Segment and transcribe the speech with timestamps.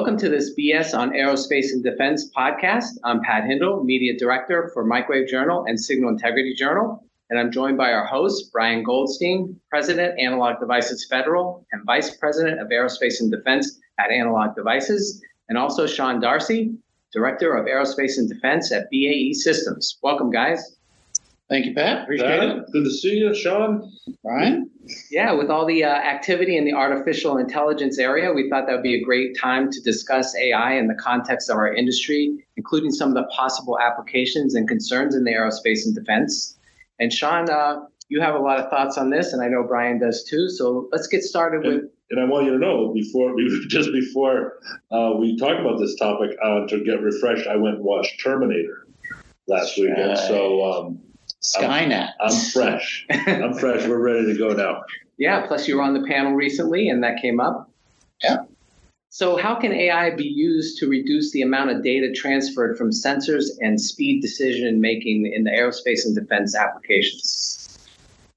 [0.00, 2.92] Welcome to this BS on Aerospace and Defense podcast.
[3.04, 7.04] I'm Pat Hindle, Media Director for Microwave Journal and Signal Integrity Journal.
[7.28, 12.62] And I'm joined by our host, Bryan Goldstein, President, Analog Devices Federal, and Vice President
[12.62, 16.72] of Aerospace and Defense at Analog Devices, and also Sean Darcy,
[17.12, 19.98] Director of Aerospace and Defense at BAE Systems.
[20.02, 20.78] Welcome, guys.
[21.50, 22.04] Thank you, Pat.
[22.04, 22.72] Appreciate Pat, it.
[22.72, 23.92] Good to see you, Sean.
[24.22, 24.70] Bryan?
[25.10, 28.84] Yeah, with all the uh, activity in the artificial intelligence area, we thought that would
[28.84, 33.08] be a great time to discuss AI in the context of our industry, including some
[33.08, 36.56] of the possible applications and concerns in the aerospace and defense.
[37.00, 39.98] And Sean, uh, you have a lot of thoughts on this, and I know Bryan
[39.98, 40.48] does too.
[40.48, 41.82] So let's get started with.
[42.10, 43.34] And I want you to know before
[43.68, 44.58] just before
[44.92, 48.86] uh, we talk about this topic, uh, to get refreshed, I went and watched Terminator
[49.48, 50.16] last weekend.
[50.16, 51.00] So um,
[51.42, 52.10] Skynet.
[52.20, 53.06] I'm fresh.
[53.10, 53.86] I'm fresh.
[53.86, 54.82] We're ready to go now.
[55.16, 57.70] Yeah, plus you were on the panel recently and that came up.
[58.22, 58.44] Yeah.
[59.12, 63.46] So, how can AI be used to reduce the amount of data transferred from sensors
[63.60, 67.59] and speed decision making in the aerospace and defense applications?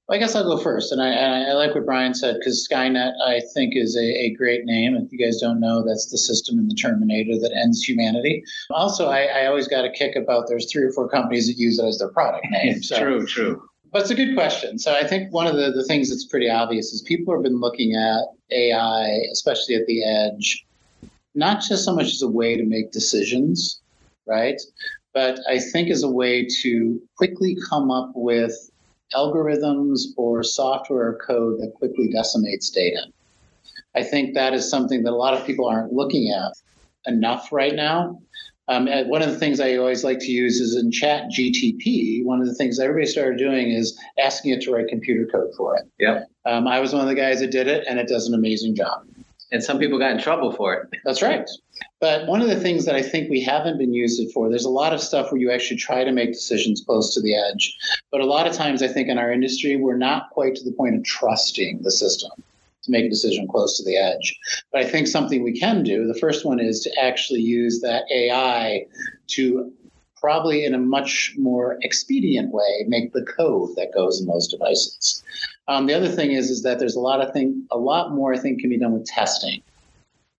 [0.06, 0.92] Well, I guess I'll go first.
[0.92, 4.66] And I, I like what Bryan said because Skynet, I think, is a, a, great
[4.66, 4.96] name.
[4.96, 8.44] If you guys don't know, that's the system in the Terminator that ends humanity.
[8.70, 11.78] Also, I, I always got a kick about there's three or four companies that use
[11.78, 12.82] it as their product name.
[12.82, 12.98] So.
[12.98, 13.62] true, true.
[13.92, 14.78] But it's a good question.
[14.78, 17.60] So I think one of the, the things that's pretty obvious is people have been
[17.60, 20.66] looking at AI, especially at the edge,
[21.34, 23.80] not just so much as a way to make decisions,
[24.26, 24.60] right?
[25.14, 28.52] But I think as a way to quickly come up with
[29.14, 33.06] algorithms or software code that quickly decimates data.
[33.94, 36.52] I think that is something that a lot of people aren't looking at
[37.06, 38.20] enough right now.
[38.66, 42.24] Um, one of the things I always like to use is in Chat GTP.
[42.24, 45.76] One of the things everybody started doing is asking it to write computer code for
[45.76, 45.84] it.
[45.98, 46.28] Yep.
[46.46, 48.74] Um, I was one of the guys that did it, and it does an amazing
[48.74, 49.06] job.
[49.52, 50.88] And some people got in trouble for it.
[51.04, 51.48] That's right.
[52.00, 54.70] But one of the things that I think we haven't been used for, there's a
[54.70, 57.76] lot of stuff where you actually try to make decisions close to the edge.
[58.10, 60.72] But a lot of times, I think in our industry, we're not quite to the
[60.72, 62.30] point of trusting the system
[62.84, 64.38] to make a decision close to the edge.
[64.72, 68.04] But I think something we can do, the first one is to actually use that
[68.12, 68.86] AI
[69.28, 69.72] to
[70.16, 75.22] probably in a much more expedient way make the code that goes in those devices.
[75.66, 78.34] Um, the other thing is is that there's a lot of thing, a lot more
[78.34, 79.62] I think can be done with testing,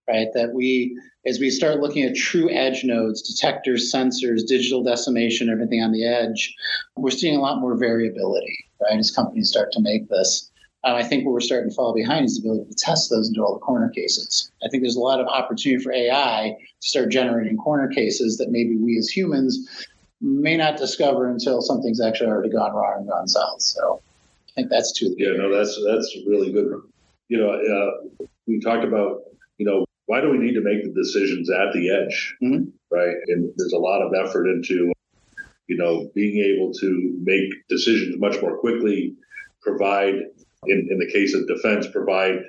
[0.07, 0.27] right?
[0.33, 5.81] That we as we start looking at true edge nodes, detectors, sensors, digital decimation, everything
[5.81, 6.53] on the edge,
[6.95, 8.99] we're seeing a lot more variability, right?
[8.99, 10.51] As companies start to make this.
[10.83, 13.27] Uh, I think where we're starting to fall behind is the ability to test those
[13.27, 14.51] into all the corner cases.
[14.63, 18.51] I think there's a lot of opportunity for AI to start generating corner cases that
[18.51, 19.87] maybe we as humans
[20.21, 23.63] may not discover until something's actually already gone wrong and gone south.
[23.63, 23.99] So
[24.55, 25.15] think that's two.
[25.17, 26.81] Yeah, no, that's that's really good.
[27.27, 29.21] You know, uh, we talked about
[29.57, 32.65] you know why do we need to make the decisions at the edge, mm-hmm.
[32.91, 33.15] right?
[33.27, 34.91] And there's a lot of effort into
[35.67, 39.15] you know being able to make decisions much more quickly,
[39.61, 40.15] provide
[40.67, 42.39] in, in the case of defense, provide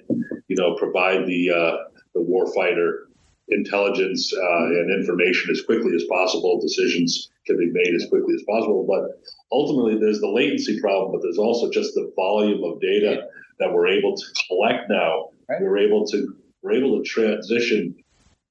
[0.48, 1.76] you know provide the uh,
[2.14, 3.06] the warfighter
[3.48, 6.60] intelligence uh, and information as quickly as possible.
[6.60, 9.20] Decisions can be made as quickly as possible, but
[9.52, 13.88] ultimately there's the latency problem, but there's also just the volume of data that we're
[13.88, 15.30] able to collect now.
[15.48, 15.62] Right.
[15.62, 17.94] We're able to we're able to transition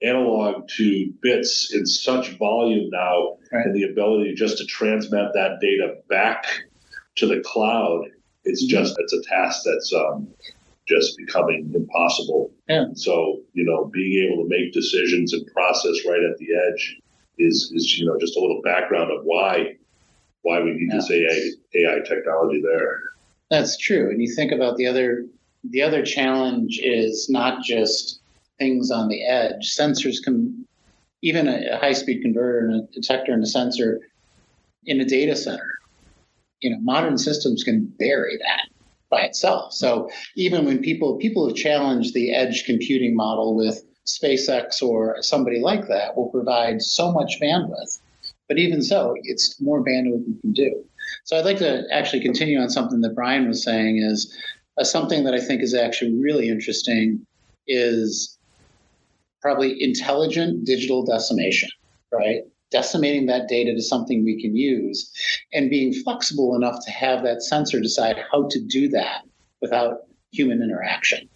[0.01, 3.66] analog to bits in such volume now, right.
[3.66, 6.45] and the ability just to transmit that data back
[7.16, 8.09] to the cloud.
[8.44, 8.69] It's mm-hmm.
[8.69, 10.28] just it's a task that's um,
[10.88, 12.51] just becoming impossible.
[12.69, 12.85] Yeah.
[12.94, 17.01] So you know, being able to make decisions and process right at the edge
[17.38, 19.75] is is you know just a little background of why
[20.45, 20.95] why we need yeah.
[20.95, 23.01] this AI AI technology there.
[23.50, 25.25] That's true, and you think about the other
[25.63, 28.22] the other challenge is not just
[28.59, 29.75] things on the edge.
[29.75, 30.66] Sensors can
[31.23, 33.99] even a, a high speed converter and a detector and a sensor
[34.85, 35.79] in a data center.
[36.61, 38.70] You know, modern systems can bury that
[39.09, 39.73] by itself.
[39.73, 45.59] So even when people people have challenged the edge computing model with SpaceX or somebody
[45.59, 47.99] like that will provide so much bandwidth.
[48.47, 50.86] But even so, it's more bandwidth you can do.
[51.24, 54.36] So I'd like to actually continue on something that Bryan was saying is
[54.78, 57.26] uh, something that I think is actually really interesting
[57.68, 58.38] is
[59.42, 61.70] probably intelligent digital decimation,
[62.12, 62.42] right?
[62.72, 65.12] Decimating that data to something we can use
[65.53, 69.22] and being flexible enough to have that sensor decide how to do that
[69.62, 70.00] without
[70.32, 71.30] human interaction,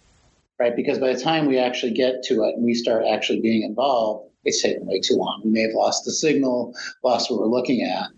[0.58, 0.76] right?
[0.76, 4.29] Because by the time we actually get to it and we start actually being involved,
[4.44, 5.42] it's taken way too long.
[5.44, 8.08] We may have lost the signal, lost what we're looking at.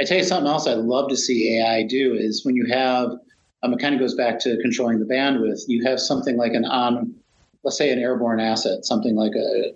[0.00, 3.10] I tell you something else I'd love to see AI do is when you have,
[3.62, 5.62] um, it kind of goes back to controlling the bandwidth.
[5.68, 7.14] You have something like an on,
[7.62, 9.72] let's say an airborne asset, something like a,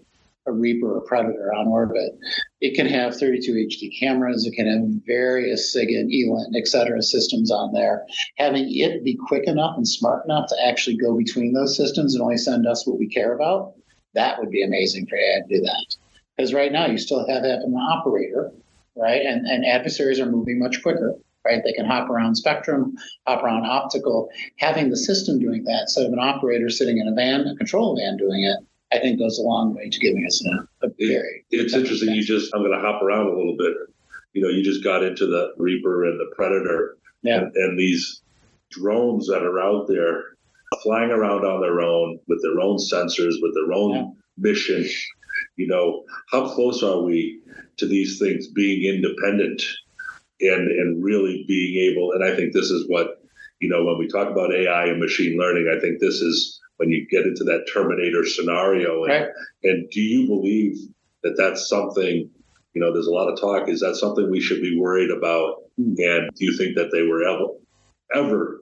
[0.48, 2.18] a Reaper or Predator on orbit,
[2.60, 7.50] it can have 32 HD cameras, it can have various SIGINT, ELINT, et cetera, systems
[7.50, 8.06] on there.
[8.36, 12.22] Having it be quick enough and smart enough to actually go between those systems and
[12.22, 13.74] only send us what we care about,
[14.18, 15.96] that would be amazing for AI to do that.
[16.36, 18.52] Because right now you still have to have an operator,
[18.96, 19.22] right?
[19.22, 21.62] And, and adversaries are moving much quicker right?
[21.64, 24.28] They can hop around spectrum, hop around optical.
[24.58, 27.96] Having the system doing that instead of an operator sitting in a van, a control
[27.96, 28.58] van doing it,
[28.92, 31.44] I think goes a long way to giving us a, a very.
[31.50, 32.14] It's interesting.
[32.14, 33.74] You just, I'm going to hop around a little bit.
[34.32, 37.38] You know, you just got into the Reaper and the Predator yeah.
[37.38, 38.22] and, and these
[38.70, 40.36] drones that are out there
[40.82, 44.06] flying around on their own with their own sensors, with their own yeah.
[44.36, 44.86] mission.
[45.56, 47.40] You know, how close are we
[47.78, 49.62] to these things being independent
[50.40, 52.12] and and really being able?
[52.12, 53.22] And I think this is what
[53.60, 55.72] you know when we talk about AI and machine learning.
[55.74, 59.04] I think this is when you get into that Terminator scenario.
[59.04, 59.28] And, right.
[59.64, 60.76] and do you believe
[61.22, 62.30] that that's something?
[62.74, 63.68] You know, there's a lot of talk.
[63.68, 65.62] Is that something we should be worried about?
[65.80, 65.96] Mm.
[65.98, 67.46] And do you think that they were ever
[68.14, 68.60] ever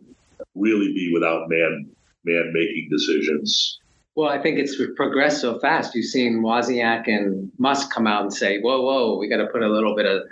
[0.55, 1.89] really be without man
[2.25, 3.79] man making decisions?
[4.15, 5.95] Well, I think it's progressed so fast.
[5.95, 9.63] You've seen Wozniak and Musk come out and say, "Whoa, whoa, we got to put
[9.63, 10.23] a little bit of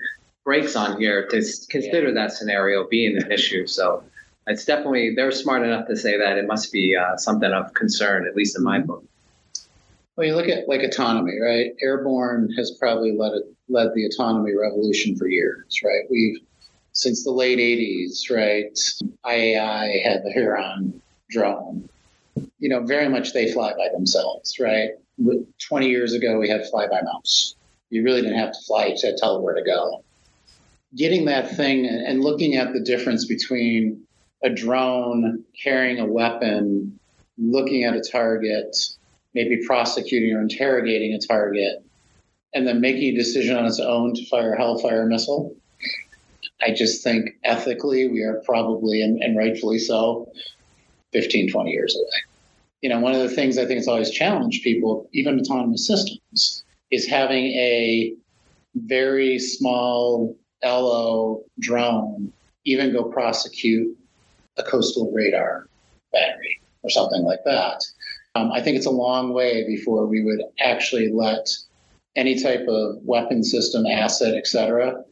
[0.45, 1.37] brakes on here to
[1.69, 2.15] consider yeah.
[2.15, 4.03] that scenario being an issue." So
[4.47, 8.27] it's definitely they're smart enough to say that it must be uh, something of concern,
[8.27, 9.05] at least in my book.
[10.17, 11.73] Well, you look at like autonomy, right?
[11.83, 16.03] Airborne has probably led it, led the autonomy revolution for years, right?
[16.09, 16.39] We've
[16.95, 18.77] since the late '80s, right?
[19.27, 21.01] IAI had the Heron
[21.31, 21.89] drone.
[22.59, 24.91] You know, very much they fly by themselves, right?
[25.69, 27.55] 20 years ago, we had fly by mouse.
[27.91, 30.03] You really didn't have to fly to tell where to go.
[30.97, 34.03] Getting that thing and looking at the difference between
[34.43, 36.99] a drone carrying a weapon,
[37.39, 38.77] looking at a target,
[39.35, 41.85] maybe prosecuting or interrogating a target,
[42.55, 45.55] and then making a decision on its own to fire a Hellfire missile.
[46.63, 50.31] I just think ethically, we are probably, and, and rightfully so,
[51.13, 52.39] 15, 20 years away.
[52.83, 56.65] You know, one of the things I think has always challenged people, even autonomous systems,
[56.91, 58.15] is having a
[58.75, 62.33] very small LO drone
[62.65, 63.97] even go prosecute
[64.57, 65.67] a coastal radar
[66.13, 67.85] battery or something like that.
[68.35, 71.47] Um, I think it's a long way before we would actually let
[72.17, 75.05] any type of weapon system, asset, etc.,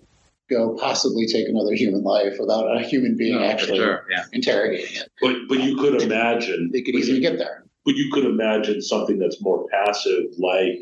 [0.53, 4.07] go possibly take another human life without a human being no, actually sure.
[4.11, 4.25] yeah.
[4.33, 5.11] interrogating it.
[5.21, 7.65] But but you could imagine they could easily get there.
[7.85, 10.81] But you could imagine something that's more passive, like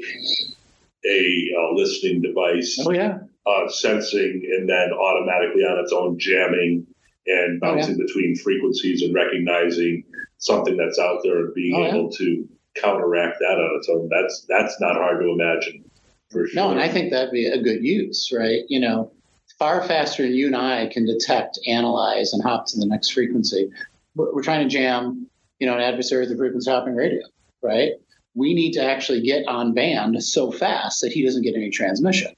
[1.07, 2.79] a uh, listening device.
[2.85, 3.19] Oh yeah.
[3.47, 6.87] Uh, sensing and then automatically on its own jamming
[7.27, 8.05] and bouncing oh, yeah.
[8.07, 10.05] between frequencies and recognizing
[10.37, 12.19] something that's out there and being oh, able yeah.
[12.19, 14.09] to counteract that on its own.
[14.11, 15.85] That's that's not hard to imagine.
[16.31, 16.55] For sure.
[16.55, 18.63] No, and I think that'd be a good use, right?
[18.69, 19.13] You know,
[19.61, 23.71] far faster than you and I can detect, analyze, and hop to the next frequency.
[24.17, 25.29] We're trying to jam,
[25.61, 27.21] you know, an adversary with a frequency hopping radio,
[27.63, 27.93] right?
[28.35, 32.33] We need to actually get on band so fast that he doesn't get any transmission.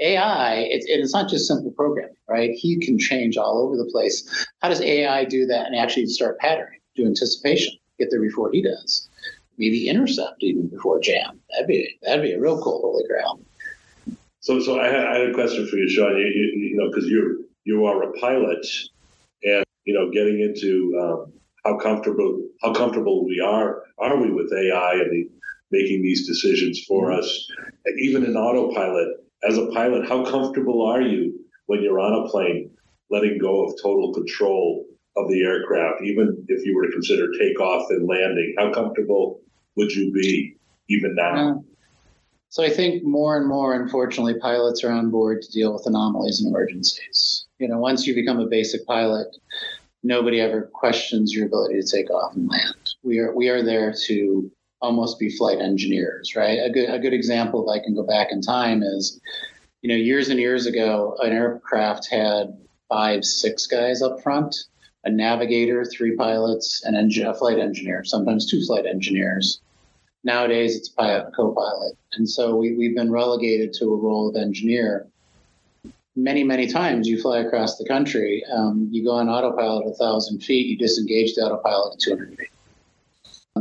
[0.00, 2.50] AI, it, it's not just simple programming, right?
[2.50, 4.46] He can change all over the place.
[4.60, 8.60] How does AI do that and actually start patterning, do anticipation, get there before he
[8.60, 9.08] does?
[9.56, 11.38] Maybe intercept even before jam.
[11.50, 13.40] That'd be that'd be a real cool holy grail.
[14.40, 16.16] So, so I had, I had a question for you, Sean.
[16.16, 18.66] You, you, you know, because you're you are a pilot,
[19.44, 21.32] and you know, getting into um,
[21.64, 25.30] how comfortable how comfortable we are are we with AI and the,
[25.70, 27.20] making these decisions for mm-hmm.
[27.20, 27.50] us,
[27.98, 29.08] even in autopilot
[29.44, 32.70] as a pilot, how comfortable are you when you're on a plane,
[33.10, 34.84] letting go of total control
[35.16, 38.54] of the aircraft, even if you were to consider takeoff and landing?
[38.58, 39.40] How comfortable
[39.76, 40.56] would you be
[40.88, 41.62] even now?
[42.50, 46.40] So I think more and more, unfortunately, pilots are on board to deal with anomalies
[46.40, 47.46] and emergencies.
[47.60, 49.28] You know, once you become a basic pilot,
[50.02, 52.94] nobody ever questions your ability to take off and land.
[53.04, 56.58] We are we are there to almost be flight engineers, right?
[56.58, 59.20] A good a good example, if I can go back in time, is
[59.82, 64.56] you know years and years ago, an aircraft had five, six guys up front,
[65.04, 69.60] a navigator, three pilots, an engine, a flight engineer, sometimes two flight engineers.
[70.22, 75.06] Nowadays, it's pilot, co-pilot, and so we, we've been relegated to a role of engineer.
[76.14, 80.40] Many, many times you fly across the country, um, you go on autopilot a thousand
[80.40, 82.50] feet, you disengage the autopilot at 200 feet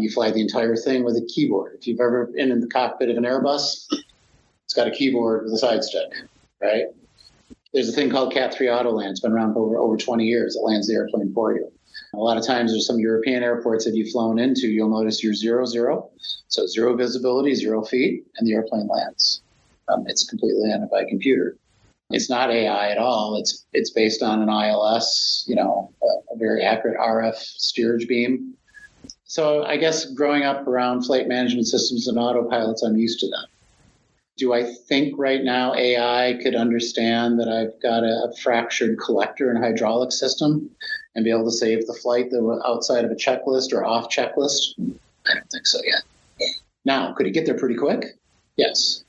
[0.02, 1.76] you fly the entire thing with a keyboard.
[1.80, 3.88] If you've ever been in the cockpit of an Airbus,
[4.66, 6.12] it's got a keyboard with a side stick,
[6.62, 6.86] right?
[7.74, 9.12] There's a thing called Cat 3 Auto Land.
[9.12, 10.56] It's been around for over, over 20 years.
[10.56, 11.72] It lands the airplane for you.
[12.14, 15.34] A lot of times there's some European airports that you've flown into, you'll notice you're
[15.34, 16.10] zero zero.
[16.48, 19.42] So zero visibility, zero feet, and the airplane lands.
[19.88, 21.58] Um, it's completely handled by computer.
[22.12, 23.38] It's not AI at all.
[23.38, 28.56] It's it's based on an ILS, you know, a, a very accurate RF steerage beam.
[29.26, 33.46] So I guess growing up around flight management systems and autopilots, I'm used to them.
[34.40, 39.50] Do I think right now AI could understand that I've got a, a fractured collector
[39.50, 40.70] and hydraulic system
[41.14, 44.10] and be able to save the flight that was outside of a checklist or off
[44.10, 44.76] checklist?
[44.80, 46.04] I don't think so yet.
[46.86, 48.18] Now, could it get there pretty quick?
[48.56, 49.04] Yes.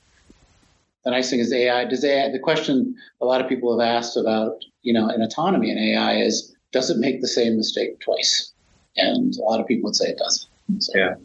[1.05, 1.85] The nice thing is AI.
[1.85, 2.29] Does AI?
[2.29, 6.17] The question a lot of people have asked about, you know, an autonomy and AI
[6.17, 8.51] is, does it make the same mistake twice?
[8.97, 10.49] And a lot of people would say it doesn't.
[10.79, 10.91] So.
[10.93, 11.15] Yeah.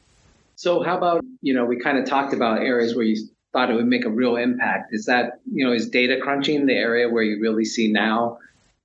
[0.55, 3.75] So how about you know we kind of talked about areas where you thought it
[3.75, 4.93] would make a real impact.
[4.93, 8.39] Is that you know is data crunching the area where you really see now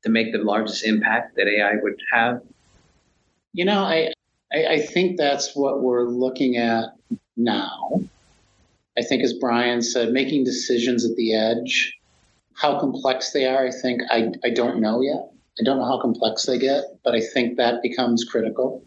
[0.03, 2.41] to make the largest impact that AI would have?
[3.51, 4.13] You know, I
[4.53, 6.85] I, I think that's what we're looking at
[7.35, 8.01] now.
[8.97, 11.93] I think, as Bryan said, making decisions at the edge,
[12.53, 15.31] how complex they are, I think I, I don't know yet.
[15.59, 18.83] I don't know how complex they get, but I think that becomes critical.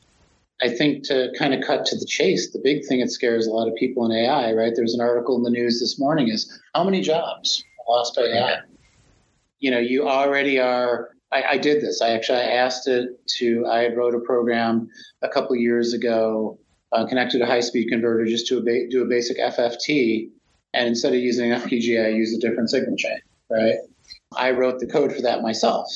[0.63, 3.51] I think to kind of cut to the chase, the big thing that scares a
[3.51, 4.73] lot of people in AI, right?
[4.75, 8.61] There's an article in the news this morning is how many jobs lost by AI?
[9.59, 11.11] You know, you already are.
[11.33, 12.01] I, I did this.
[12.01, 13.09] I actually I asked it
[13.39, 13.67] to.
[13.67, 14.89] I wrote a program
[15.23, 16.59] a couple years ago
[16.95, 20.31] uh, connected a high-speed converter just to a ba- do a basic FFT,
[20.73, 23.19] and instead of using FPGA, I used a different signal chain.
[23.51, 23.75] Right?
[24.37, 25.89] I wrote the code for that myself.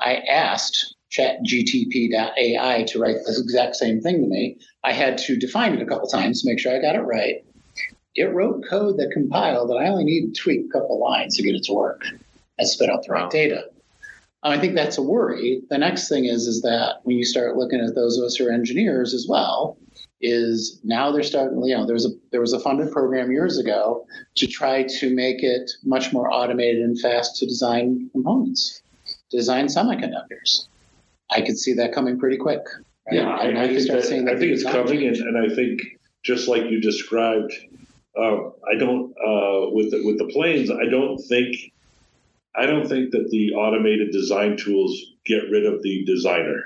[0.00, 4.58] I asked ChatGTP.ai to write the exact same thing to me.
[4.84, 7.44] I had to define it a couple times to make sure I got it right.
[8.14, 11.42] It wrote code that compiled that I only need to tweak a couple lines to
[11.42, 12.02] get it to work
[12.58, 13.64] and spit out the right data.
[14.42, 15.62] Um, I think that's a worry.
[15.70, 18.46] The next thing is is that when you start looking at those of us who
[18.46, 19.76] are engineers as well,
[20.20, 24.04] is now they're starting you know there's a there was a funded program years ago
[24.34, 28.82] to try to make it much more automated and fast to design components
[29.30, 30.66] design semiconductors
[31.30, 32.62] i could see that coming pretty quick
[33.06, 33.16] right?
[33.16, 35.80] yeah i, I think, that, I think it's coming and, and, i think
[36.22, 37.52] just like you described
[38.16, 41.56] uh, i don't uh, with the, with the planes i don't think
[42.56, 46.62] i don't think that the automated design tools get rid of the designer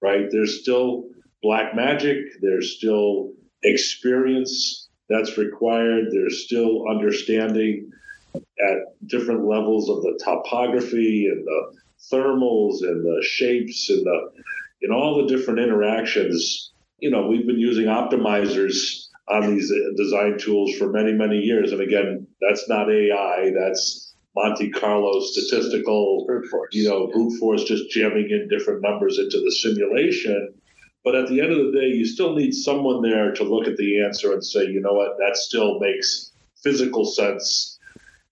[0.00, 1.04] right there's still
[1.42, 2.40] black magic.
[2.40, 3.32] There's still
[3.62, 6.06] experience that's required.
[6.10, 7.90] There's still understanding
[8.34, 11.72] at different levels of the topography and the
[12.12, 14.30] thermals and the shapes and the
[14.82, 16.72] in all the different interactions.
[16.98, 21.72] You know, we've been using optimizers on these uh, design tools for many, many years.
[21.72, 23.52] And again, that's not AI.
[23.56, 26.26] That's Monte Carlo statistical,
[26.72, 30.54] you know, brute force just jamming in different numbers into the simulation.
[31.04, 33.76] But at the end of the day, you still need someone there to look at
[33.76, 37.78] the answer and say, you know what, that still makes physical sense.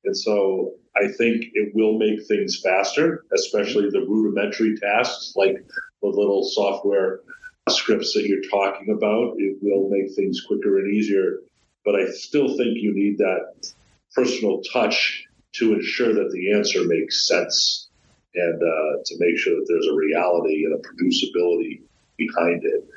[0.04, 5.64] And so I think it will make things faster, especially the rudimentary tasks like
[6.02, 7.20] the little software
[7.68, 9.34] scripts that you're talking about.
[9.38, 11.40] It will make things quicker and easier.
[11.84, 13.72] But I still think you need that
[14.14, 15.24] personal touch
[15.54, 17.88] to ensure that the answer makes sense
[18.34, 21.80] and uh, to make sure that there's a reality and a producibility
[22.16, 22.88] behind it.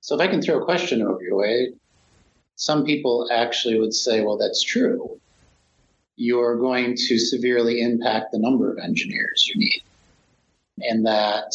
[0.00, 1.72] So if I can throw a question over your way,
[2.56, 5.18] some people actually would say, well, that's true.
[6.20, 9.82] You're going to severely impact the number of engineers you need.
[10.82, 11.50] And that,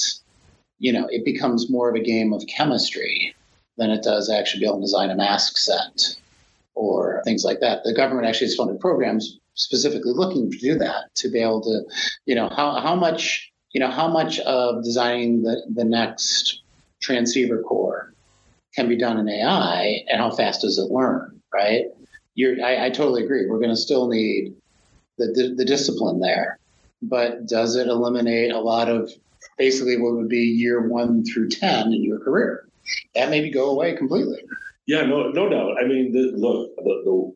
[0.79, 3.36] you know, it becomes more of a game of chemistry
[3.77, 6.15] than it does actually be able to design a mask set
[6.74, 7.84] or things like that.
[7.84, 11.84] The government actually has funded programs specifically looking to do that, to be able to,
[12.25, 16.63] you know, how, how much, you know, how much of designing the, the next
[17.03, 18.15] transceiver core
[18.74, 21.86] can be done in AI and how fast does it learn, right?
[22.36, 23.48] You're, I, I totally agree.
[23.48, 24.54] We're going to still need
[25.18, 26.60] the, the, the discipline there,
[27.01, 29.12] but does it eliminate a lot of
[29.58, 32.68] basically what would be year one through 10 in your career?
[33.15, 34.44] That maybe go away completely.
[34.86, 35.77] Yeah, no, no doubt.
[35.82, 37.34] I mean, the, look, the, the,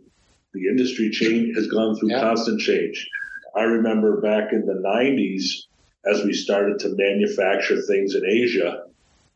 [0.53, 2.21] the industry change has gone through yeah.
[2.21, 3.07] constant change.
[3.55, 5.65] I remember back in the 90s,
[6.05, 8.83] as we started to manufacture things in Asia,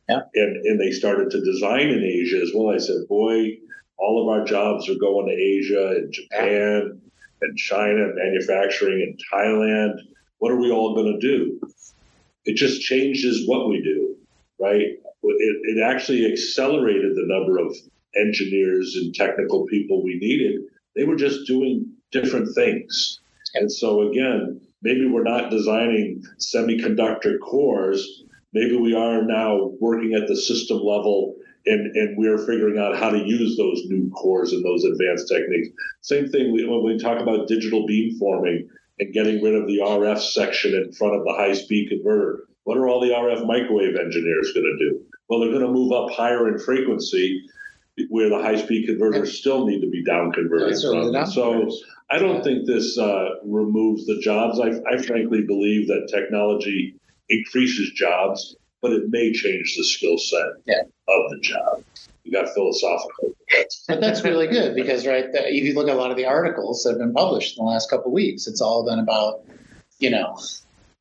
[0.09, 0.21] yeah.
[0.35, 2.73] And, and they started to design in Asia as well.
[2.73, 3.57] I said, boy,
[4.03, 7.01] all of our jobs are going to Asia and Japan
[7.41, 9.93] and China manufacturing in Thailand.
[10.39, 11.61] What are we all going to do?
[12.43, 14.17] It just changes what we do,
[14.59, 14.81] right?
[14.81, 17.73] It, it actually accelerated the number of
[18.15, 20.61] engineers and technical people we needed.
[20.97, 23.21] They were just doing different things.
[23.55, 30.27] And so, again, maybe we're not designing semiconductor cores, Maybe we are now working at
[30.27, 31.32] the system level
[31.65, 35.69] and, and we're figuring out how to use those new cores and those advanced techniques.
[36.01, 38.67] Same thing when we talk about digital beamforming
[38.99, 42.45] and getting rid of the RF section in front of the high speed converter.
[42.65, 45.01] What are all the RF microwave engineers going to do?
[45.27, 47.43] Well, they're going to move up higher in frequency
[48.09, 51.11] where the high speed converters still need to be down converted from.
[51.25, 51.69] So
[52.09, 54.59] I don't think this uh, removes the jobs.
[54.59, 56.95] I, I frankly believe that technology
[57.29, 60.81] increases jobs, but it may change the skill set yeah.
[61.07, 61.83] of the job.
[62.23, 63.33] You got philosophical.
[63.87, 66.25] but that's really good because, right, the, if you look at a lot of the
[66.25, 69.45] articles that have been published in the last couple of weeks, it's all been about,
[69.99, 70.37] you know,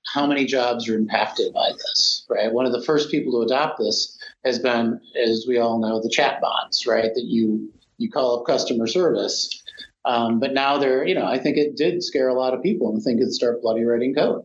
[0.06, 2.52] how many jobs are impacted by this, right?
[2.52, 6.08] One of the first people to adopt this has been, as we all know, the
[6.08, 7.12] chatbots, right?
[7.14, 9.62] That you you call up customer service.
[10.04, 12.92] Um, but now they're, you know, I think it did scare a lot of people
[12.92, 14.44] and think it'd start bloody writing code.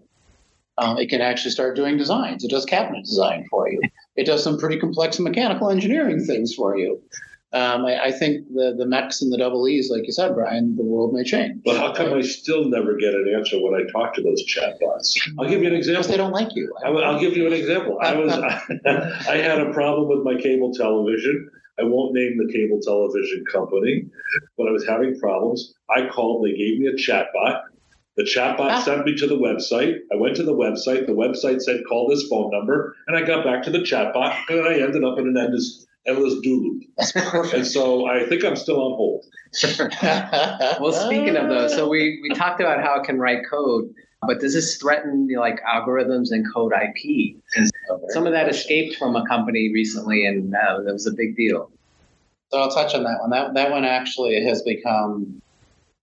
[0.77, 2.43] Um, it can actually start doing designs.
[2.43, 3.81] It does cabinet design for you.
[4.15, 7.01] It does some pretty complex mechanical engineering things for you.
[7.53, 10.75] Um, I, I, think the the mechs and the double E's, like you said, Bryan,
[10.75, 11.61] the world may change.
[11.63, 15.17] But how come I still never get an answer when I talk to those chatbots?
[15.39, 16.01] I'll give you an example.
[16.01, 16.75] Because they don't like you.
[16.83, 17.97] I, will give you an example.
[18.01, 18.33] I was
[19.29, 21.49] I had a problem with my cable television.
[21.79, 24.07] I won't name the cable television company,
[24.57, 25.73] but I was having problems.
[25.89, 26.45] I called.
[26.45, 27.61] They gave me a chatbot.
[28.17, 28.81] The chatbot ah.
[28.81, 29.93] sent me to the website.
[30.11, 31.05] I went to the website.
[31.05, 32.95] The website said, call this phone number.
[33.07, 34.35] And I got back to the chatbot.
[34.49, 36.83] And I ended up in an endless, endless do loop.
[36.97, 37.53] That's perfect.
[37.53, 39.25] And so I think I'm still on hold.
[40.81, 43.93] well, speaking of those, so we, we talked about how it can write code,
[44.23, 47.35] but does this threaten you know, like algorithms and code IP?
[48.09, 51.69] Some of that escaped from a company recently, and uh, that was a big deal.
[52.49, 53.29] So I'll touch on that one.
[53.29, 55.39] That that one actually has become,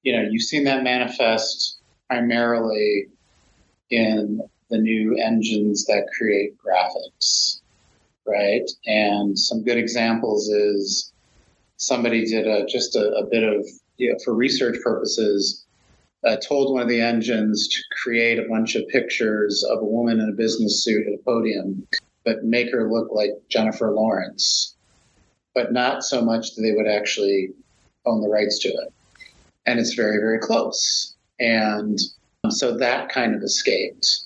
[0.02, 3.06] you know, you've seen that manifest primarily
[3.90, 7.60] in the new engines that create graphics,
[8.26, 8.68] right?
[8.86, 11.12] And some good examples is
[11.76, 15.64] somebody did a, just a, a bit of, you know, for research purposes,
[16.24, 20.20] uh, told one of the engines to create a bunch of pictures of a woman
[20.20, 21.86] in a business suit at a podium,
[22.24, 24.76] but make her look like Jennifer Lawrence,
[25.54, 27.50] but not so much that they would actually
[28.06, 28.92] own the rights to it.
[29.66, 31.13] And it's very, very close.
[31.44, 32.00] And
[32.50, 34.20] so that kind of escaped.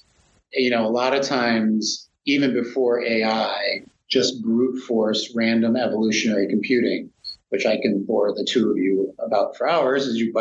[0.52, 7.10] You know, a lot of times, even before AI, just brute force random evolutionary computing,
[7.48, 10.32] which I can bore the two of you about for hours, as you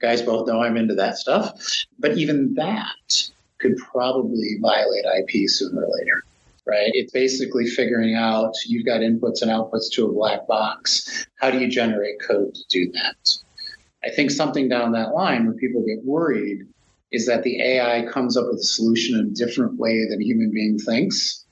[0.00, 1.52] guys both know I'm into that stuff.
[1.98, 6.24] But even that could probably violate IP sooner or later,
[6.66, 6.90] right?
[6.94, 11.26] It's basically figuring out you've got inputs and outputs to a black box.
[11.40, 13.38] How do you generate code to do that?
[14.04, 16.66] I think something down that line where people get worried
[17.12, 20.24] is that the AI comes up with a solution in a different way than a
[20.24, 21.44] human being thinks,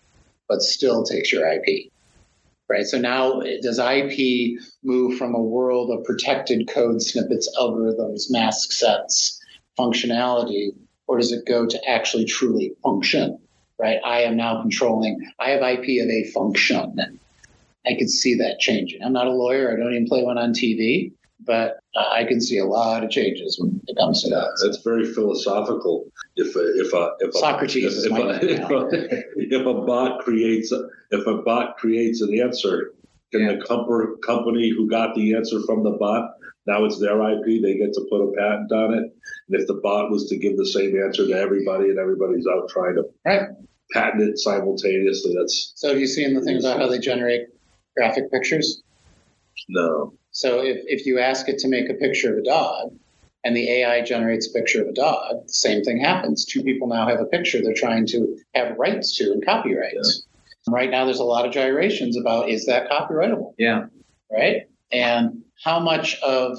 [0.48, 1.90] but still takes your IP.
[2.68, 2.86] Right.
[2.86, 9.40] So now does IP move from a world of protected code snippets, algorithms, mask sets,
[9.78, 10.68] functionality,
[11.08, 13.38] or does it go to actually truly function?
[13.78, 13.98] Right.
[14.04, 17.18] I am now controlling, I have IP of a function.
[17.86, 19.02] I could see that changing.
[19.02, 22.40] I'm not a lawyer, I don't even play one on TV, but Uh, I can
[22.40, 24.60] see a lot of changes when it comes to that.
[24.64, 26.06] That's very philosophical.
[26.36, 30.20] If a, if a, if a, Socrates if, if, a, if, a, if a bot
[30.20, 30.72] creates
[31.10, 32.92] if a bot creates an answer,
[33.32, 33.52] can yeah.
[33.54, 36.34] the comp- company who got the answer from the bot
[36.66, 37.62] now it's their IP.
[37.62, 39.04] They get to put a patent on it.
[39.48, 42.68] And if the bot was to give the same answer to everybody, and everybody's out
[42.68, 43.48] trying to right.
[43.92, 45.72] patent it simultaneously, that's.
[45.76, 47.48] So have you seen the thing about how they generate
[47.96, 48.82] graphic pictures?
[49.68, 50.14] No.
[50.32, 52.92] So if, if you ask it to make a picture of a dog
[53.44, 56.44] and the AI generates a picture of a dog, the same thing happens.
[56.44, 60.24] Two people now have a picture they're trying to have rights to and copyrights.
[60.68, 60.74] Yeah.
[60.74, 63.54] Right now, there's a lot of gyrations about is that copyrightable?
[63.58, 63.86] Yeah.
[64.30, 64.68] Right.
[64.92, 66.58] And how much of,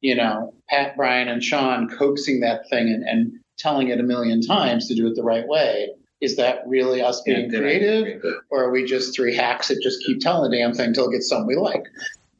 [0.00, 4.40] you know, Pat, Bryan, and Sean coaxing that thing and, and telling it a million
[4.40, 8.64] times to do it the right way is that really us being yeah, creative or
[8.64, 11.28] are we just three hacks that just keep telling the damn thing until it gets
[11.28, 11.84] something we like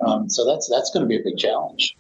[0.04, 1.96] um, so that's that's going to be a big challenge.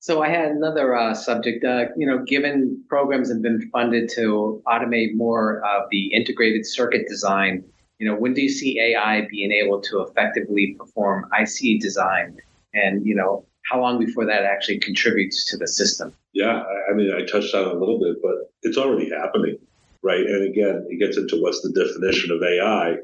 [0.00, 1.64] So I had another uh, subject.
[1.64, 7.06] Uh, you know, given programs have been funded to automate more of the integrated circuit
[7.08, 7.64] design,
[7.98, 12.38] you know, when do you see AI being able to effectively perform IC design?
[12.74, 16.14] And you know, how long before that actually contributes to the system?
[16.32, 19.58] Yeah, I mean, I touched on it a little bit, but it's already happening,
[20.02, 20.20] right?
[20.20, 22.96] And again, it gets into what's the definition of AI,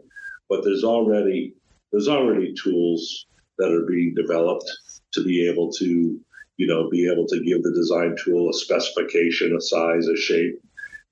[0.48, 1.54] but there's already
[1.90, 3.26] there's already tools
[3.58, 4.70] that are being developed
[5.12, 6.18] to be able to,
[6.56, 10.60] you know, be able to give the design tool a specification, a size, a shape,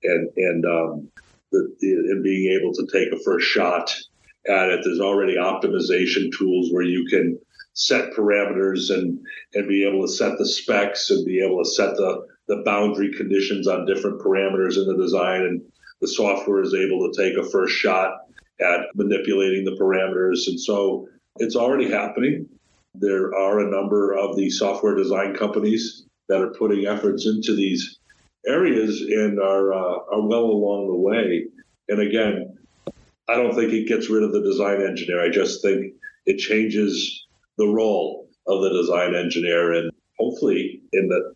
[0.03, 1.09] and and um,
[1.51, 3.93] the, the, and being able to take a first shot
[4.47, 4.81] at it.
[4.83, 7.39] There's already optimization tools where you can
[7.73, 9.19] set parameters and
[9.53, 13.11] and be able to set the specs and be able to set the the boundary
[13.15, 15.61] conditions on different parameters in the design and
[16.01, 18.17] the software is able to take a first shot
[18.59, 22.47] at manipulating the parameters and so it's already happening.
[22.95, 27.99] There are a number of the software design companies that are putting efforts into these
[28.47, 31.45] areas and are uh, are well along the way.
[31.89, 32.57] And again
[33.29, 35.21] i don't think it gets rid of the design engineer.
[35.23, 35.93] I just think
[36.25, 37.25] it changes
[37.57, 41.33] the role of the design engineer and hopefully in the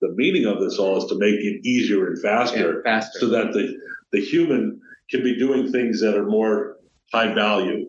[0.00, 3.18] the meaning of this all is to make it easier and faster, Yeah, faster.
[3.18, 3.76] so that the
[4.12, 4.80] the human
[5.10, 6.76] can be doing things that are more
[7.12, 7.86] high value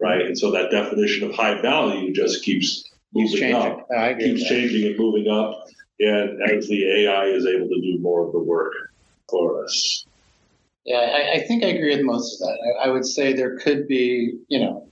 [0.00, 2.84] right and so that definition of high value just keeps
[3.14, 3.72] Keeps moving changing.
[3.72, 4.48] up No, I keeps that.
[4.48, 5.64] changing and moving up
[5.98, 8.72] and as the ai is able to do more of the work
[9.28, 10.06] for us
[10.84, 12.58] Yeah, I, I think I agree with most of that.
[12.82, 14.86] I, I would say there could be, you know,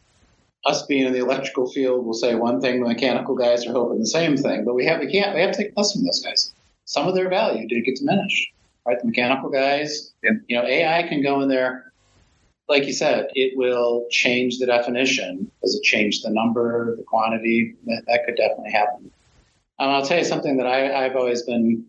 [0.66, 3.98] us being in the electrical field will say one thing, the mechanical guys are hoping
[4.00, 6.22] the same thing, but we have we can't we have to take lessons from those
[6.22, 6.52] guys.
[6.84, 8.46] Some of their value did get diminished.
[8.86, 8.98] Right?
[9.00, 10.32] The mechanical guys, Yeah.
[10.48, 11.87] you know, AI can go in there,
[12.68, 15.50] like you said, it will change the definition.
[15.62, 17.74] Does it change the number, the quantity?
[17.86, 19.10] That, that could definitely happen.
[19.78, 21.84] Um, I'll tell you something that I, I've always been,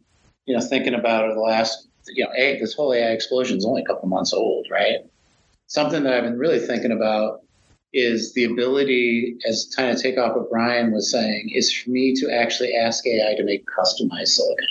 [0.46, 3.66] you know, thinking about over the last you know, a, this whole AI explosion is
[3.66, 5.00] only a couple months old, right?
[5.68, 7.42] Something that I've been really thinking about
[7.94, 12.14] is the ability, as kind of take off what Bryan was saying, is for me
[12.16, 14.68] to actually ask AI to make customized silicon.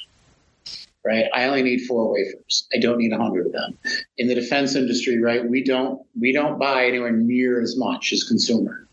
[1.09, 1.25] Right?
[1.35, 2.69] I only need four wafers.
[2.75, 3.79] I don't need a hundred of them.
[4.19, 8.25] In the defense industry, right, we don't we don't buy anywhere near as much as
[8.25, 8.87] consumer.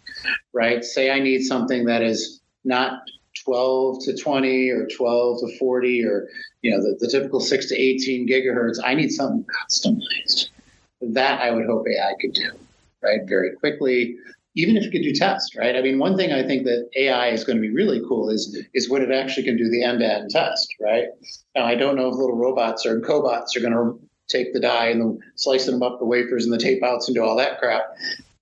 [0.54, 0.82] Right?
[0.82, 3.02] Say I need something that is not
[3.44, 6.30] 12 to 20 or 12 to 40 or
[6.62, 10.48] you know the, the typical 6 to 18 gigahertz i need something customized
[11.02, 12.50] that i would hope ai could do
[13.04, 14.16] right very quickly
[14.56, 17.28] even if it could do test right i mean one thing i think that ai
[17.28, 20.30] is going to be really cool is is when it actually can do the end-to-end
[20.30, 21.06] test right
[21.56, 24.88] now i don't know if little robots or cobots are going to take the die
[24.88, 27.60] and then slice them up the wafers and the tape outs and do all that
[27.60, 27.84] crap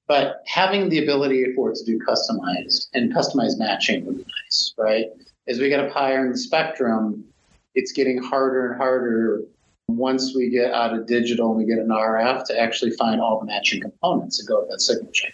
[0.07, 4.73] but having the ability for it to do customized and customized matching would be nice,
[4.77, 5.05] right?
[5.47, 7.23] As we get up higher in the spectrum,
[7.73, 9.41] it's getting harder and harder
[9.87, 13.39] once we get out of digital and we get an RF to actually find all
[13.39, 15.31] the matching components that go with that signal chain.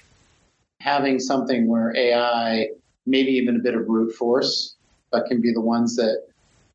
[0.82, 2.68] Having something where AI,
[3.06, 4.76] maybe even a bit of brute force,
[5.12, 6.22] but can be the ones that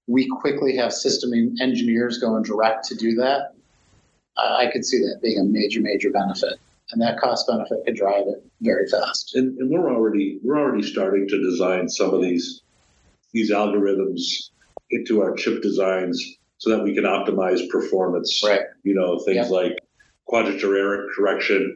[0.07, 3.55] we quickly have system engineers going direct to do that,
[4.37, 6.59] I I could see that being a major, major benefit
[6.90, 9.35] and that cost benefit could drive it very fast.
[9.37, 12.61] and, and we're already we're already starting to design some of these
[13.33, 14.51] these algorithms
[14.90, 16.23] into our chip designs
[16.59, 18.61] so that we can optimize performance Right.
[18.83, 19.51] you know things Yep.
[19.51, 19.79] like
[20.27, 21.75] quadrature error correction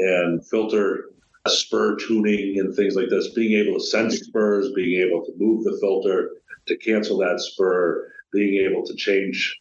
[0.00, 1.10] and filter
[1.48, 5.64] spur tuning and things like this being able to sense spurs being able to move
[5.64, 6.30] the filter
[6.66, 9.56] to cancel that spur being able to change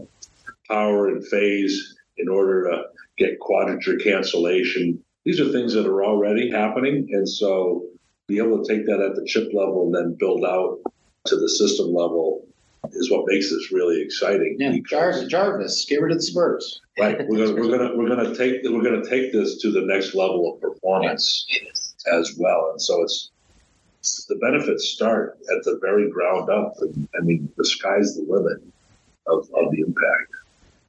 [0.67, 2.83] power and phase in order to
[3.17, 5.03] get quadrature cancellation.
[5.25, 7.85] These are things that are already happening and so
[8.27, 10.79] be able to take that at the chip level and then build out
[11.25, 12.47] to the system level
[12.91, 16.81] is what makes this really exciting Yeah, Jarvis, Jarvis, get rid of the Spurs.
[16.99, 17.17] Right.
[17.27, 20.53] We're gonna, we're gonna, we're gonna take, we're gonna take this to the next level
[20.53, 21.45] of performance
[22.11, 22.69] as well.
[22.71, 23.29] And so it's,
[24.27, 26.73] the benefits start at the very ground up.
[26.81, 28.61] And, I mean, the sky's the limit
[29.27, 30.31] of, of the impact.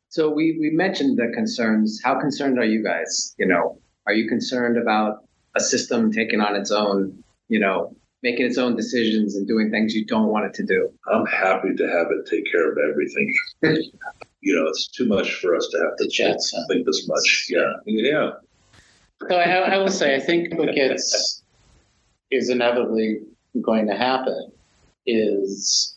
[0.09, 2.01] So we, we mentioned the concerns.
[2.03, 3.35] How concerned are you guys?
[3.39, 5.25] You know, are you concerned about
[5.57, 7.95] a system taking on its own, you know,
[8.25, 10.91] making its own decisions and doing things you don't want it to do?
[11.13, 13.33] I'm happy to have it take care of everything.
[14.47, 16.51] You know, it's too much for us to have to Jets.
[16.51, 17.47] think, think this much.
[17.49, 17.73] Yeah.
[17.87, 18.33] Yeah.
[19.27, 21.43] So I, I will say, I think what gets
[22.31, 23.21] is inevitably
[23.63, 24.53] going to happen
[25.07, 25.97] is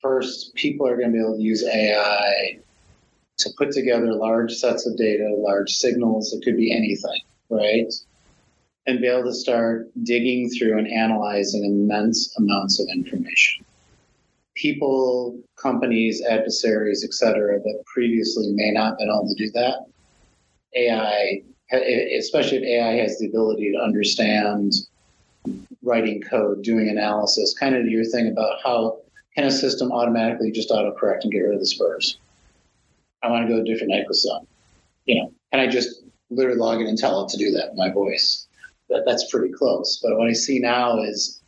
[0.00, 2.58] first people are going to be able to use AI
[3.36, 6.32] to put together large sets of data, large signals.
[6.32, 7.92] It could be anything, right?
[8.88, 13.64] And be able to start digging through and analyzing immense amounts of information.
[14.56, 19.84] People, companies, adversaries, et cetera, that previously may not have been able to do that.
[20.74, 24.72] AI especially if AI has the ability to understand
[25.82, 28.98] writing code, doing analysis, kind of your thing about how
[29.34, 32.18] can a system automatically just autocorrect and get rid of the spurs?
[33.22, 34.46] I want to go to a different ecosystem.
[35.06, 37.76] You know, can I just literally log in and tell it to do that in
[37.76, 38.46] my voice?
[38.88, 40.00] That, that's pretty close.
[40.02, 41.40] But what I see now is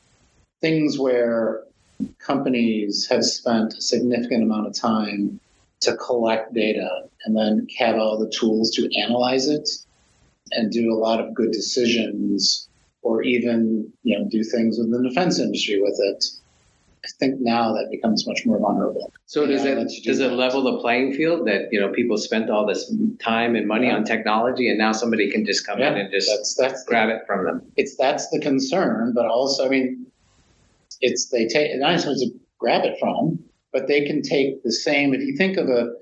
[0.61, 1.65] things where
[2.19, 5.41] companies have spent a significant amount of time
[5.81, 9.69] to collect data and then have all the tools to analyze it
[10.53, 12.69] and do a lot of good decisions
[13.03, 16.25] or even you know do things in the defense industry with it
[17.03, 19.11] I think now that becomes much more vulnerable.
[19.27, 22.51] So does it do does it level the playing field that you know people spent
[22.51, 23.97] all this time and money Yeah.
[23.97, 27.23] on technology and now somebody can just come in and just That's that's grab it
[27.27, 27.63] from them?
[27.77, 30.07] it's that's the concern, but also I mean,
[31.01, 33.39] it's they take not necessarily to grab it from,
[33.73, 35.15] but they can take the same.
[35.15, 35.93] If you think of a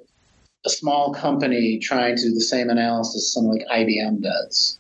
[0.67, 4.77] a small company trying to do the same analysis something like IBM does,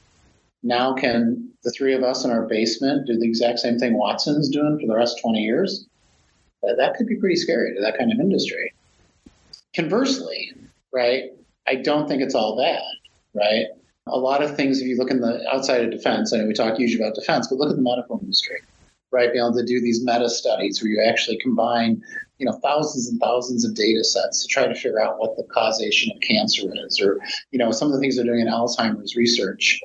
[0.64, 4.48] now can the three of us in our basement do the exact same thing Watson's
[4.48, 5.86] doing for the rest twenty years?
[6.62, 8.74] That, that could be pretty scary to that kind of industry.
[9.74, 10.52] Conversely,
[10.92, 11.30] right?
[11.66, 12.82] I don't think it's all bad,
[13.34, 13.66] right?
[14.10, 16.54] a lot of things, if you look in the outside of defense, I know we
[16.54, 18.58] talk usually about defense, but look at the medical industry,
[19.10, 19.32] right?
[19.32, 22.02] Being able to do these meta studies where you actually combine,
[22.38, 25.44] you know, thousands and thousands of data sets to try to figure out what the
[25.44, 27.18] causation of cancer is, or,
[27.50, 29.80] you know, some of the things they're doing in Alzheimer's research.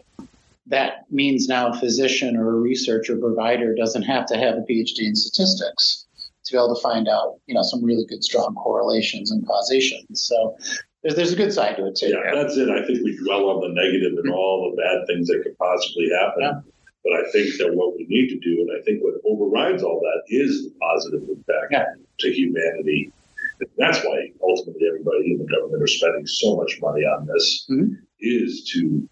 [0.67, 4.99] That means now a physician or a researcher provider doesn't have to have a PhD
[4.99, 6.05] in statistics
[6.45, 10.21] to be able to find out, you know, some really good, strong correlations and causations.
[10.23, 10.57] So
[11.01, 12.07] there's, there's a good side to it too.
[12.07, 12.69] Yeah, that's it.
[12.69, 16.09] I think we dwell on the negative and all the bad things that could possibly
[16.19, 16.41] happen.
[16.43, 16.59] Yeah.
[17.03, 19.99] But I think that what we need to do, and I think what overrides all
[19.99, 21.85] that, is the positive impact Yeah.
[22.19, 23.11] to humanity.
[23.59, 27.65] And that's why ultimately everybody in the government are spending so much money on this,
[27.69, 27.97] Mhm.
[28.21, 29.07] is to,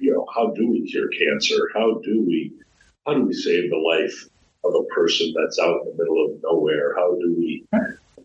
[0.00, 1.70] you know, how do we cure cancer?
[1.74, 2.52] How do we,
[3.06, 4.28] how do we save the life
[4.64, 6.94] of a person that's out in the middle of nowhere?
[6.96, 7.64] How do we,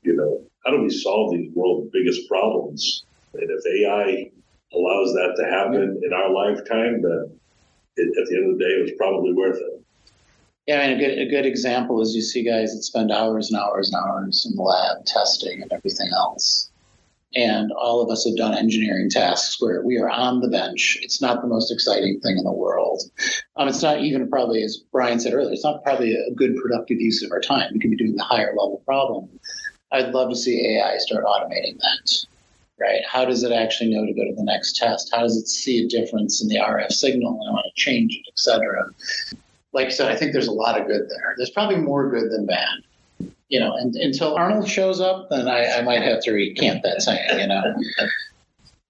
[0.03, 3.03] you know, how do we solve these world's biggest problems?
[3.33, 4.31] And if AI
[4.73, 7.39] allows that to happen in our lifetime, then
[7.97, 9.83] it, at the end of the day, it was probably worth it.
[10.67, 13.51] Yeah, I mean, a good, a good example is you see guys that spend hours
[13.51, 16.68] and hours and hours in the lab testing and everything else.
[17.35, 20.97] And all of us have done engineering tasks where we are on the bench.
[21.01, 23.03] It's not the most exciting thing in the world.
[23.55, 26.99] Um, it's not even probably, as Bryan said earlier, it's not probably a good productive
[26.99, 27.71] use of our time.
[27.73, 29.29] We could be doing the higher level problem.
[29.91, 32.25] I'd love to see AI start automating that.
[32.79, 33.01] Right?
[33.07, 35.11] How does it actually know to go to the next test?
[35.13, 38.15] How does it see a difference in the RF signal and I want to change
[38.15, 38.89] it, et cetera?
[39.73, 41.35] like I said, I think there's a lot of good there.
[41.37, 42.79] There's probably more good than bad.
[43.49, 47.01] You know, and until Arnold shows up, then I, I might have to recant that
[47.01, 47.63] saying, you know.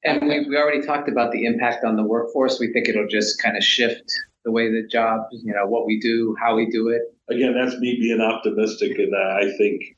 [0.03, 2.59] And we, we already talked about the impact on the workforce.
[2.59, 4.11] We think it'll just kind of shift
[4.45, 7.01] the way the job, you know, what we do, how we do it.
[7.29, 9.95] Again, that's me being optimistic, and I think,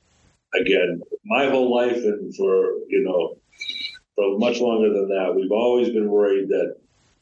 [0.53, 3.37] again, my whole life and for you know,
[4.15, 6.75] for much longer than that, we've always been worried that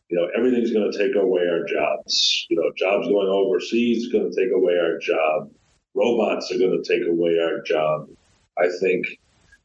[0.09, 2.47] you know everything's going to take away our jobs.
[2.49, 5.51] You know, jobs going overseas is going to take away our job.
[5.95, 8.07] Robots are going to take away our job.
[8.57, 9.05] I think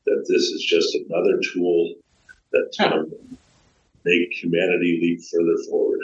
[0.06, 1.94] that this is just another tool
[2.52, 3.38] that's going to
[4.04, 6.00] make humanity leap further forward.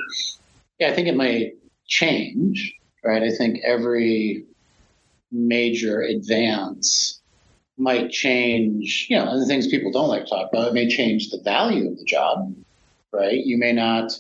[0.79, 1.53] Yeah, I think it might
[1.87, 3.23] change, right?
[3.23, 4.45] I think every
[5.31, 7.21] major advance
[7.77, 10.89] might change, you know, and the things people don't like to talk about, it may
[10.89, 12.55] change the value of the job,
[13.13, 13.45] right?
[13.45, 14.13] You may not,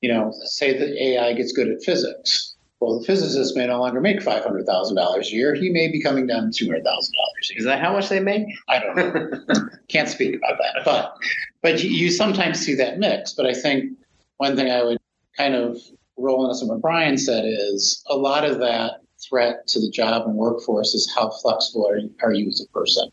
[0.00, 2.54] you know, say that AI gets good at physics.
[2.80, 5.54] Well, the physicist may no longer make five hundred thousand dollars a year.
[5.54, 7.52] He may be coming down to two hundred thousand dollars.
[7.56, 8.46] Is that how much they make?
[8.68, 9.64] I don't know.
[9.88, 10.84] Can't speak about that.
[10.84, 11.16] But
[11.62, 13.32] but you, you sometimes see that mix.
[13.32, 13.98] But I think
[14.36, 14.98] one thing I would
[15.36, 15.76] kind of
[16.16, 20.36] roll into what Bryan said is a lot of that threat to the job and
[20.36, 23.08] workforce is how flexible are, you- are you as a person,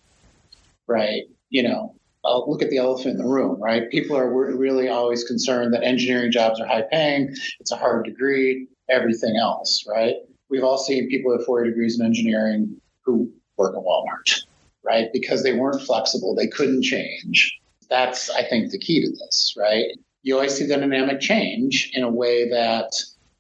[0.88, 1.24] right?
[1.50, 3.90] You know, I'll look at the elephant in the room, right?
[3.90, 8.68] People are really always concerned that engineering jobs are high paying, it's a hard degree,
[8.90, 10.16] everything else, right?
[10.50, 14.42] We've all seen people with 40 degrees in engineering who work at Walmart,
[14.84, 15.08] right?
[15.14, 17.58] Because they weren't flexible, they couldn't change.
[17.90, 19.86] That's, I think, the key to this, right?
[20.24, 22.92] You always see the dynamic change in a way that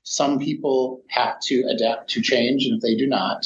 [0.03, 3.43] some people have to adapt to change, and if they do not,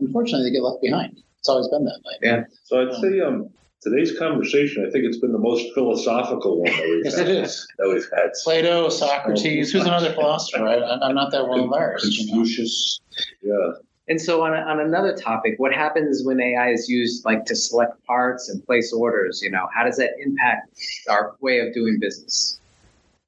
[0.00, 1.20] unfortunately, they get left behind.
[1.38, 2.14] It's always been that way.
[2.22, 2.44] Yeah.
[2.64, 3.50] So I'd say um,
[3.88, 7.28] today's conversation, I think it's been the most philosophical one that we've Yes, had.
[7.28, 7.68] it is.
[7.78, 8.32] That we've had.
[8.42, 10.82] Plato, Socrates, who's another philosopher, right?
[10.82, 12.18] I'm I'm not that well versed.
[12.18, 12.32] You know?
[12.32, 13.00] Confucius.
[13.42, 13.72] Yeah.
[14.08, 17.56] And so on, a, on another topic, what happens when AI is used like to
[17.56, 19.42] select parts and place orders?
[19.42, 22.60] You know, how does that impact our way of doing business?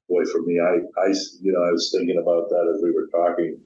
[0.09, 3.07] Boy, for me, I, I, you know, I was thinking about that as we were
[3.07, 3.59] talking.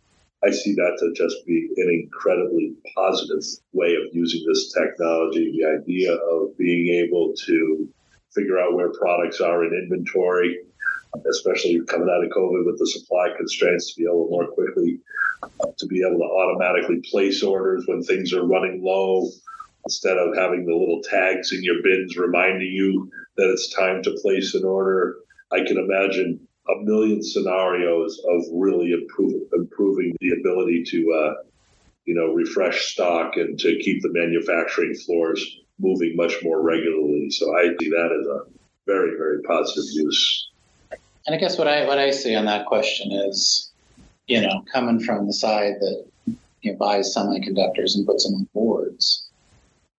[0.46, 5.52] I see that to just be an incredibly positive way of using this technology.
[5.58, 7.90] The idea of being able to
[8.34, 10.58] figure out where products are in inventory,
[11.30, 15.00] especially coming out of COVID with the supply constraints, to be able to more quickly
[15.44, 19.30] uh, to be able to automatically place orders when things are running low,
[19.86, 24.18] instead of having the little tags in your bins reminding you that it's time to
[24.22, 25.18] place an order.
[25.52, 31.44] I can imagine a million scenarios of really improve, improving the ability to, uh,
[32.06, 37.30] you know, refresh stock and to keep the manufacturing floors moving much more regularly.
[37.32, 38.42] So I see that as a
[38.86, 40.50] very, very positive use.
[41.26, 43.72] And I guess what I what I see on that question is,
[44.28, 46.06] you know, coming from the side that
[46.62, 49.30] you know, buys semiconductors and puts them on boards,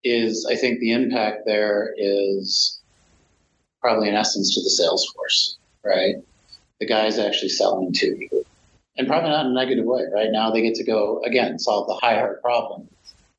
[0.03, 2.79] is I think the impact there is
[3.81, 6.15] probably in essence to the sales force, right?
[6.79, 8.45] The guys actually selling to you.
[8.97, 10.03] And probably not in a negative way.
[10.13, 12.87] Right now they get to go again, solve the high heart problem.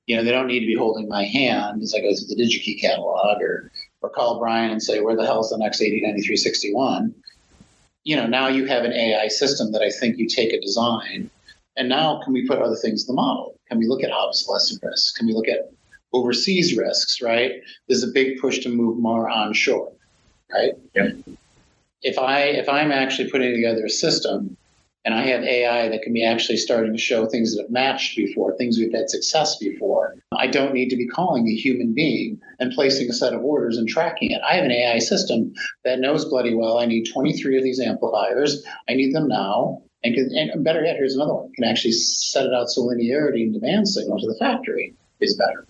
[0.07, 2.43] You know, they don't need to be holding my hand as I go through the
[2.43, 3.71] DigiKey catalog or
[4.03, 7.15] or call Bryan and say, where the hell's the next 809361?
[8.05, 11.31] You know, now you have an AI system that I think you take a design
[11.77, 13.59] and now can we put other things in the model?
[13.69, 15.13] Can we look at obsolescence risks?
[15.13, 15.71] Can we look at
[16.13, 17.53] overseas risks, right?
[17.89, 19.93] There's a big push to move more onshore,
[20.53, 20.73] right?
[22.03, 24.57] If I if I'm actually putting together a system
[25.07, 28.17] and I have AI that can be actually starting to show things that have matched
[28.17, 30.17] before, things we've had success before.
[30.37, 33.79] I don't need to be calling a human being and placing a set of orders
[33.79, 34.43] and tracking it.
[34.47, 35.55] I have an AI system
[35.85, 38.65] that knows bloody well I need 23 of these amplifiers.
[38.89, 39.81] I need them now.
[40.03, 41.53] And, can, and better yet, here's another one.
[41.53, 45.67] Can actually set it out so linearity and demand signal to the factory is better.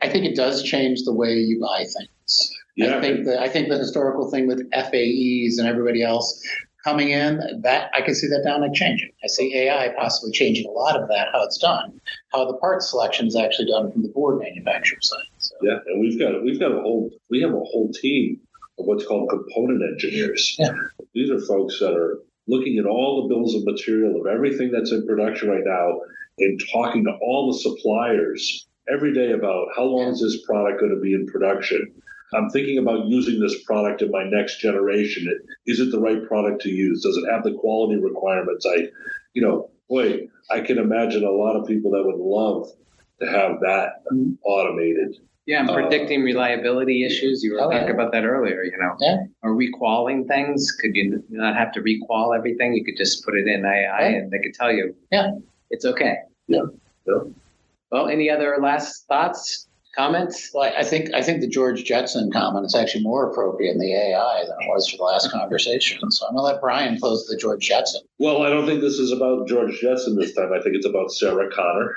[0.00, 2.56] I think it does change the way you buy things.
[2.76, 2.98] Yeah.
[2.98, 6.42] I think the I think the historical thing with FAEs and everybody else
[6.86, 9.10] coming in, that I can see that down and changing.
[9.24, 12.00] I see AI possibly changing a lot of that, how it's done,
[12.32, 15.24] how the part selection is actually done from the board manufacturer side.
[15.38, 15.56] So.
[15.62, 18.40] Yeah, and we've got we've got a whole we have a whole team
[18.78, 20.54] of what's called component engineers.
[20.58, 20.70] Yeah.
[21.14, 24.92] These are folks that are looking at all the bills of material of everything that's
[24.92, 26.00] in production right now
[26.38, 30.94] and talking to all the suppliers every day about how long is this product going
[30.94, 31.92] to be in production
[32.34, 35.26] I'm thinking about using this product in my next generation.
[35.66, 37.02] Is it the right product to use?
[37.02, 38.66] Does it have the quality requirements?
[38.66, 38.88] I,
[39.34, 42.68] you know, boy, I can imagine a lot of people that would love
[43.20, 44.02] to have that
[44.42, 45.16] automated.
[45.46, 47.44] Yeah, and Uh, predicting reliability issues.
[47.44, 47.78] You were Oh, yeah.
[47.80, 48.96] talking about that earlier, you know.
[49.00, 49.18] Yeah.
[49.44, 50.72] Or requalling things.
[50.72, 52.74] Could you not have to requal everything?
[52.74, 54.16] You could just put it in AI Yeah.
[54.16, 54.94] and they could tell you.
[55.12, 55.30] Yeah.
[55.70, 56.16] It's okay.
[56.48, 56.62] Yeah.
[57.06, 57.20] Yeah.
[57.92, 59.65] Well, any other last thoughts,
[59.96, 60.50] comments?
[60.52, 63.94] Well, I think I think the George Jetson comment is actually more appropriate in the
[63.94, 66.10] AI than it was for the last conversation.
[66.10, 68.02] So I'm gonna let Bryan close the George Jetson.
[68.18, 70.52] Well, I don't think this is about George Jetson this time.
[70.52, 71.94] I think it's about Sarah Connor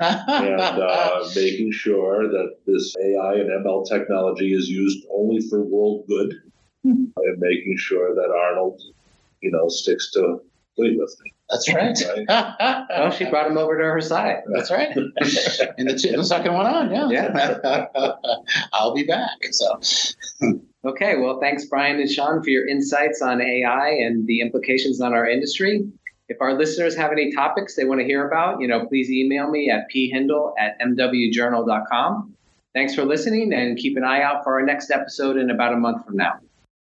[0.00, 6.04] and uh, making sure that this AI and ML technology is used only for world
[6.08, 6.34] good
[6.84, 8.80] and making sure that Arnold,
[9.40, 10.40] you know, sticks to
[10.78, 11.32] weightlifting.
[11.50, 11.98] That's right.
[12.28, 12.84] Right.
[12.90, 14.38] Well, she brought him over to her side.
[14.52, 14.88] That's right.
[14.96, 17.08] and the, the second one on, yeah.
[17.08, 17.86] Yeah.
[18.72, 19.36] I'll be back.
[19.50, 19.78] So
[20.84, 25.14] Okay, well, thanks, Bryan and Sean, for your insights on AI and the implications on
[25.14, 25.86] our industry.
[26.28, 29.50] If our listeners have any topics they want to hear about, you know, please email
[29.50, 32.34] me at phindle at mwjournal.com.
[32.74, 35.76] Thanks for listening and keep an eye out for our next episode in about a
[35.76, 36.40] month from now.